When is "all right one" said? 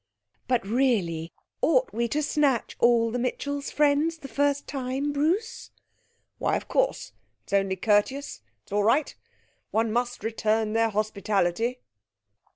8.71-9.91